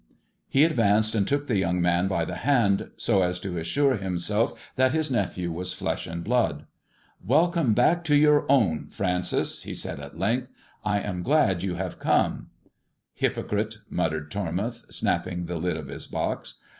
[0.49, 4.59] He advanced, and took the young man by the hand, so as to assure himself
[4.75, 6.65] that his nephew was flesh and blood."
[7.23, 10.47] Welcome back to your own, Francis," he said at length'"
[10.83, 12.49] I am glad you have come."
[13.19, 16.03] THE JESUIT AND THE MEXICAN COIN 305" Hypocrite!" muttered Tormouth, snapping the lid of ie
[16.11, 16.55] box.